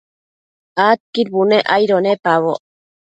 Adquid 0.87 1.27
bunec 1.33 1.65
aido 1.75 1.97
nepaboc 2.03 2.61